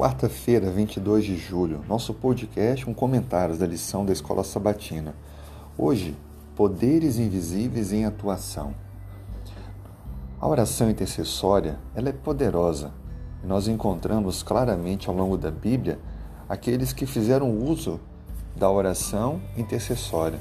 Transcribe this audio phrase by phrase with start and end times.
[0.00, 5.14] Quarta-feira, 22 de julho, nosso podcast com comentários da lição da Escola Sabatina.
[5.76, 6.16] Hoje,
[6.56, 8.74] poderes invisíveis em atuação.
[10.40, 12.94] A oração intercessória, ela é poderosa.
[13.44, 15.98] E nós encontramos claramente ao longo da Bíblia
[16.48, 18.00] aqueles que fizeram uso
[18.56, 20.40] da oração intercessória,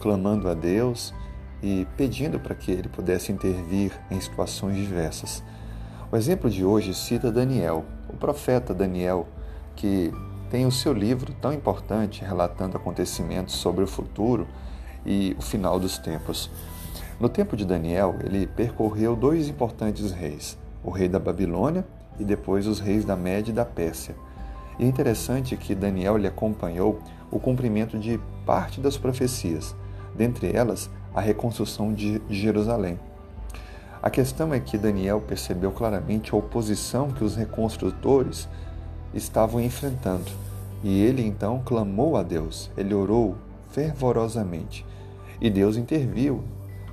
[0.00, 1.14] clamando a Deus
[1.62, 5.42] e pedindo para que ele pudesse intervir em situações diversas.
[6.10, 9.28] O exemplo de hoje cita Daniel, o profeta Daniel,
[9.76, 10.10] que
[10.48, 14.48] tem o seu livro tão importante relatando acontecimentos sobre o futuro
[15.04, 16.50] e o final dos tempos.
[17.20, 21.86] No tempo de Daniel, ele percorreu dois importantes reis, o rei da Babilônia
[22.18, 24.16] e depois os reis da Média e da Pérsia.
[24.78, 27.00] E é interessante que Daniel lhe acompanhou
[27.30, 29.76] o cumprimento de parte das profecias,
[30.16, 32.98] dentre elas a reconstrução de Jerusalém.
[34.00, 38.48] A questão é que Daniel percebeu claramente a oposição que os reconstrutores
[39.12, 40.30] estavam enfrentando.
[40.84, 43.36] E ele então clamou a Deus, ele orou
[43.70, 44.86] fervorosamente.
[45.40, 46.44] E Deus interviu,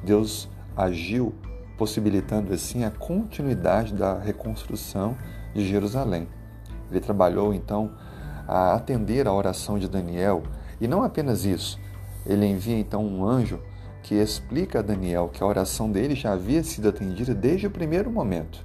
[0.03, 1.33] Deus agiu,
[1.77, 5.15] possibilitando assim a continuidade da reconstrução
[5.53, 6.27] de Jerusalém.
[6.89, 7.91] Ele trabalhou então
[8.47, 10.41] a atender a oração de Daniel,
[10.81, 11.80] e não apenas isso,
[12.25, 13.59] ele envia então um anjo
[14.06, 18.11] que explica a Daniel que a oração dele já havia sido atendida desde o primeiro
[18.11, 18.64] momento.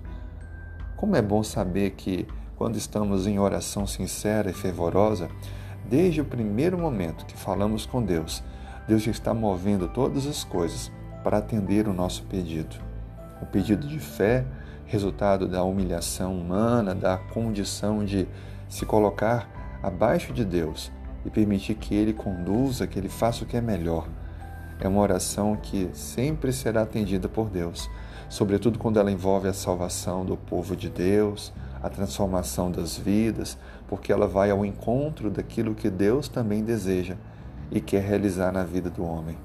[0.98, 5.30] Como é bom saber que, quando estamos em oração sincera e fervorosa,
[5.88, 8.44] desde o primeiro momento que falamos com Deus,
[8.86, 10.92] Deus já está movendo todas as coisas
[11.24, 12.76] para atender o nosso pedido.
[13.40, 14.44] O pedido de fé,
[14.84, 18.28] resultado da humilhação humana, da condição de
[18.68, 19.48] se colocar
[19.82, 20.92] abaixo de Deus
[21.24, 24.06] e permitir que Ele conduza, que Ele faça o que é melhor
[24.80, 27.90] é uma oração que sempre será atendida por Deus,
[28.28, 34.12] sobretudo quando ela envolve a salvação do povo de Deus, a transformação das vidas, porque
[34.12, 37.16] ela vai ao encontro daquilo que Deus também deseja
[37.70, 39.36] e quer realizar na vida do homem.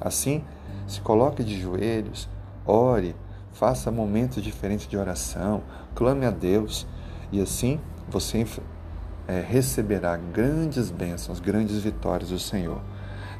[0.00, 0.44] Assim,
[0.86, 2.28] se coloque de joelhos,
[2.66, 3.16] ore,
[3.52, 5.62] faça momentos diferentes de oração,
[5.94, 6.86] clame a Deus
[7.30, 8.46] e assim você
[9.26, 12.80] é, receberá grandes bênçãos, grandes vitórias do Senhor.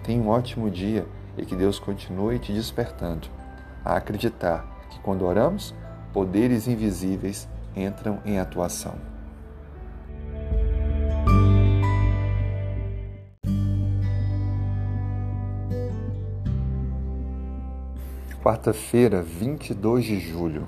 [0.02, 1.06] Tenha um ótimo dia
[1.36, 3.28] e que Deus continue te despertando
[3.84, 5.74] a acreditar que quando oramos,
[6.12, 8.94] poderes invisíveis entram em atuação.
[18.42, 20.66] Quarta-feira, 22 de julho.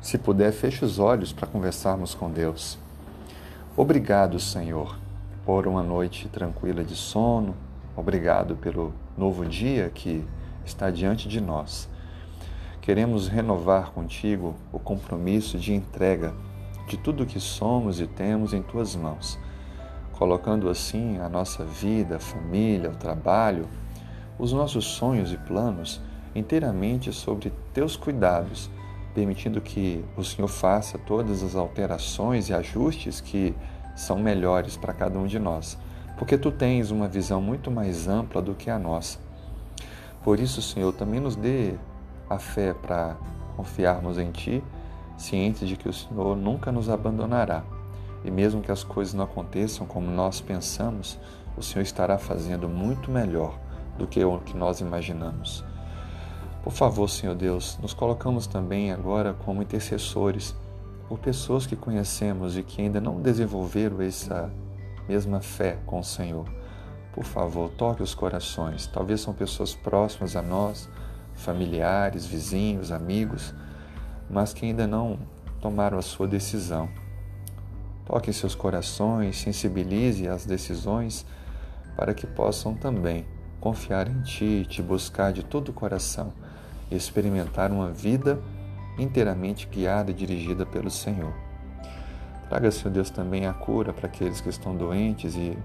[0.00, 2.78] Se puder, feche os olhos para conversarmos com Deus.
[3.76, 4.98] Obrigado, Senhor,
[5.44, 7.54] por uma noite tranquila de sono,
[8.00, 10.26] Obrigado pelo novo dia que
[10.64, 11.86] está diante de nós.
[12.80, 16.32] Queremos renovar contigo o compromisso de entrega
[16.88, 19.38] de tudo o que somos e temos em tuas mãos,
[20.12, 23.68] colocando assim a nossa vida, a família, o trabalho,
[24.38, 26.00] os nossos sonhos e planos
[26.34, 28.70] inteiramente sobre teus cuidados,
[29.14, 33.54] permitindo que o Senhor faça todas as alterações e ajustes que
[33.94, 35.76] são melhores para cada um de nós
[36.20, 39.18] porque tu tens uma visão muito mais ampla do que a nossa.
[40.22, 41.76] Por isso, Senhor, também nos dê
[42.28, 43.16] a fé para
[43.56, 44.62] confiarmos em Ti,
[45.16, 47.64] cientes de que o Senhor nunca nos abandonará.
[48.22, 51.18] E mesmo que as coisas não aconteçam como nós pensamos,
[51.56, 53.58] o Senhor estará fazendo muito melhor
[53.96, 55.64] do que o que nós imaginamos.
[56.62, 60.54] Por favor, Senhor Deus, nos colocamos também agora como intercessores
[61.08, 64.52] por pessoas que conhecemos e que ainda não desenvolveram essa
[65.08, 66.46] mesma fé com o Senhor.
[67.12, 68.86] Por favor, toque os corações.
[68.86, 70.88] Talvez são pessoas próximas a nós,
[71.34, 73.54] familiares, vizinhos, amigos,
[74.28, 75.18] mas que ainda não
[75.60, 76.88] tomaram a sua decisão.
[78.06, 81.26] Toque seus corações, sensibilize as decisões
[81.96, 83.26] para que possam também
[83.60, 86.32] confiar em Ti, te buscar de todo o coração
[86.90, 88.40] e experimentar uma vida
[88.98, 91.49] inteiramente guiada e dirigida pelo Senhor.
[92.50, 95.56] Traga, Senhor Deus, também a cura para aqueles que estão doentes e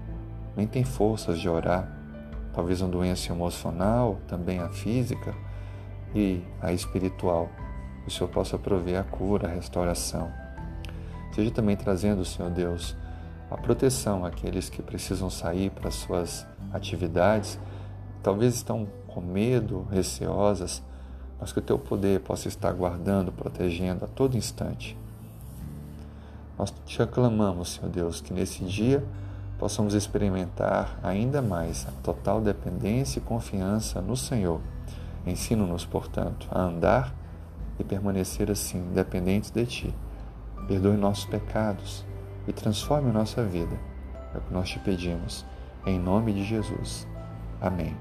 [0.56, 1.90] nem têm forças de orar.
[2.54, 5.34] Talvez uma doença emocional, também a física
[6.14, 7.48] e a espiritual.
[8.06, 10.30] O Senhor possa prover a cura, a restauração.
[11.32, 12.96] Seja também trazendo, Senhor Deus,
[13.50, 17.58] a proteção àqueles que precisam sair para suas atividades,
[18.22, 20.80] talvez estão com medo, receosas,
[21.40, 24.96] mas que o teu poder possa estar guardando, protegendo a todo instante.
[26.58, 29.04] Nós te aclamamos, Senhor Deus, que nesse dia
[29.58, 34.60] possamos experimentar ainda mais a total dependência e confiança no Senhor.
[35.26, 37.14] Ensina-nos, portanto, a andar
[37.78, 39.94] e permanecer assim, dependentes de Ti.
[40.66, 42.04] Perdoe nossos pecados,
[42.46, 43.76] e transforme nossa vida.
[44.34, 45.44] É o que nós te pedimos,
[45.84, 47.06] em nome de Jesus.
[47.60, 47.96] Amém.